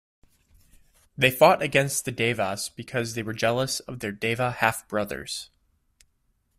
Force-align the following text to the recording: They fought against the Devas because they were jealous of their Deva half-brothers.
They 1.15 1.29
fought 1.29 1.61
against 1.61 2.05
the 2.05 2.11
Devas 2.11 2.69
because 2.69 3.13
they 3.13 3.21
were 3.21 3.35
jealous 3.35 3.81
of 3.81 3.99
their 3.99 4.11
Deva 4.11 4.49
half-brothers. 4.53 5.51